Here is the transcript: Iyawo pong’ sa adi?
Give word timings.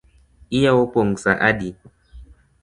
Iyawo 0.55 0.83
pong’ 0.93 1.11
sa 1.23 1.31
adi? 1.49 1.69